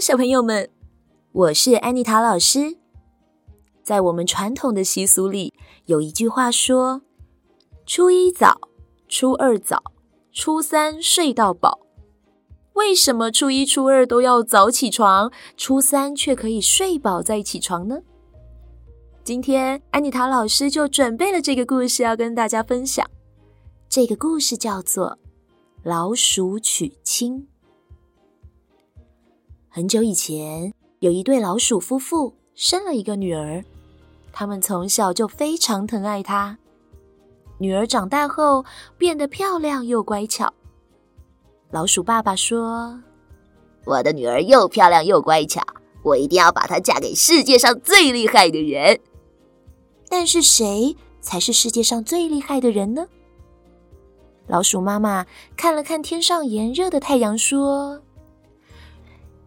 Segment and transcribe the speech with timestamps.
[0.00, 0.70] 小朋友们，
[1.32, 2.76] 我是安妮塔老师。
[3.82, 5.54] 在我们传统的习俗里，
[5.86, 7.02] 有一句话说
[7.86, 8.60] ：“初一早，
[9.08, 9.82] 初二早，
[10.32, 11.80] 初三睡到饱。”
[12.74, 18.00] 为什么初一、初二都要早起床，初三却可以睡饱再起床呢？
[19.22, 23.08] 今天安妮塔老师就准备了这个故事要跟大家分享。
[23.88, 25.10] 这个故事叫做
[25.82, 27.38] 《老鼠娶亲》。
[29.76, 33.64] 很久以前，有一对老鼠夫妇生了一个女儿，
[34.32, 36.56] 他们从小就非常疼爱她。
[37.58, 38.64] 女儿长大后
[38.96, 40.54] 变得漂亮又乖巧。
[41.72, 43.00] 老鼠爸爸说
[43.84, 45.60] ：“我的女儿又漂亮又乖巧，
[46.04, 49.00] 我一定要把她嫁给世界上最厉害的人。”
[50.08, 53.08] 但是谁才是世界上最厉害的人呢？
[54.46, 58.03] 老鼠妈妈看了看天上炎热的太阳，说。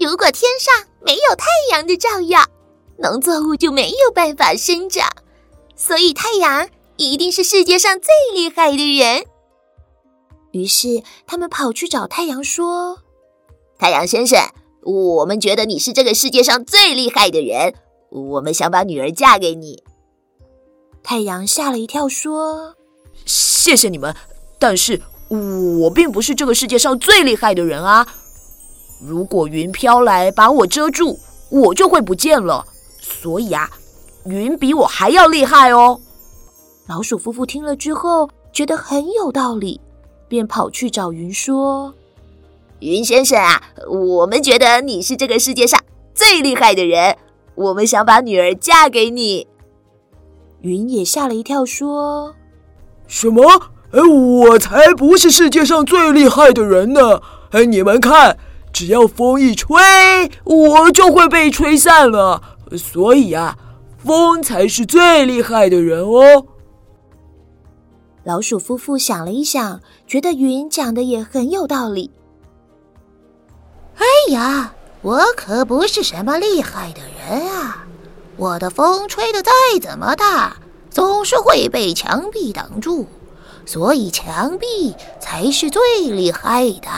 [0.00, 0.72] 如果天上
[1.04, 2.42] 没有太阳的照耀，
[2.96, 5.06] 农作物就没有办法生长，
[5.76, 6.66] 所以太阳
[6.96, 9.26] 一定是世界上最厉害的人。
[10.52, 13.00] 于是他们跑去找太阳，说
[13.78, 14.38] ：“太阳先生，
[14.82, 17.74] 我们觉得你是这个世界上最厉害的人，
[18.08, 19.84] 我们想把女儿嫁给你。”
[21.04, 22.74] 太阳吓了一跳，说
[23.26, 24.16] ：“谢谢你们，
[24.58, 28.08] 但是我并不是这个世界上最厉害的人啊。”
[29.02, 32.64] 如果云飘来把我遮住，我就会不见了。
[33.00, 33.70] 所以啊，
[34.24, 36.00] 云比我还要厉害哦。
[36.86, 39.80] 老鼠夫妇听了之后，觉得很有道理，
[40.28, 41.94] 便跑去找云说
[42.80, 45.80] ：“云先生啊，我们觉得你是这个世界上
[46.14, 47.16] 最厉害的人，
[47.54, 49.46] 我们想把女儿嫁给你。”
[50.60, 52.34] 云也吓了一跳，说
[53.08, 53.42] ：“什么？
[53.92, 57.22] 哎，我才不是世界上最厉害的人呢！
[57.52, 58.36] 哎，你们看。”
[58.80, 59.76] 只要风一吹，
[60.42, 62.56] 我就会被吹散了。
[62.78, 63.58] 所以啊，
[63.98, 66.46] 风才是最厉害的人哦。
[68.24, 72.10] 老鼠夫妇想了一想，觉得云讲的也很有道理。
[73.96, 74.72] 哎呀，
[75.02, 77.84] 我可不是什么厉害的人啊！
[78.38, 79.52] 我的风吹得再
[79.82, 80.56] 怎么大，
[80.88, 83.04] 总是会被墙壁挡住，
[83.66, 86.88] 所以墙壁才是最厉害的。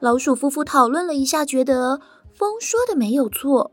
[0.00, 2.00] 老鼠夫妇讨论了一下，觉得
[2.32, 3.72] 风说的没有错。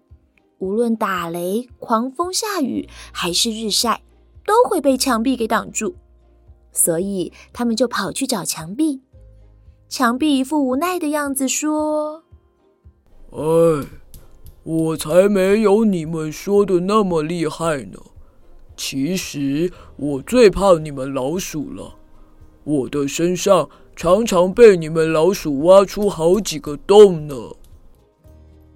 [0.59, 4.01] 无论打雷、狂风下雨，还是日晒，
[4.45, 5.95] 都会被墙壁给挡住。
[6.73, 9.01] 所以他们就跑去找墙壁。
[9.87, 12.23] 墙壁一副无奈的样子，说
[13.31, 13.87] ：“哎，
[14.63, 17.99] 我才没有你们说的那么厉害呢。
[18.75, 21.95] 其实我最怕你们老鼠了。
[22.65, 27.33] 我的身上……”常常被你们老鼠挖出好几个洞呢。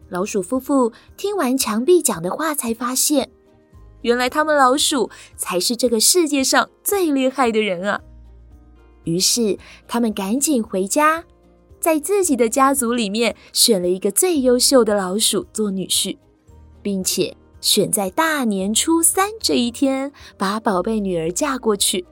[0.10, 3.30] 老鼠夫妇听完墙壁讲的话，才发现，
[4.02, 8.02] 原来他们老鼠才是这个世界上最厉害的人啊！
[9.04, 11.24] 于是他们赶紧回家，
[11.80, 16.18] 在自己的家族里面选了一个最优秀的老鼠做女婿，
[16.82, 22.08] 并且选在大年初三这一天，把宝贝女儿嫁过去。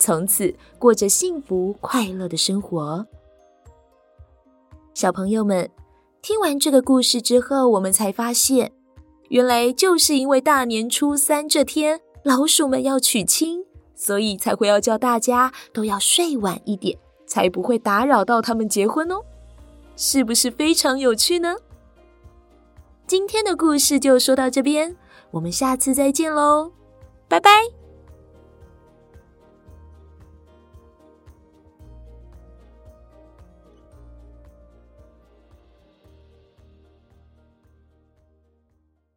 [0.00, 3.06] 从此过着幸福快乐的生活。
[4.94, 5.70] 小朋友们，
[6.22, 8.72] 听完这个故事之后，我们才发现，
[9.28, 19.22] 原来就是因为大年初三这天老鼠们要娶亲，所以才会要叫大家都要睡晚一点，才不会打扰到他们结婚哦。
[19.96, 21.56] 是不是非常有趣呢？
[23.06, 24.96] 今天的故事就说到这边，
[25.30, 26.72] 我们下次再见喽，
[27.28, 27.79] 拜拜。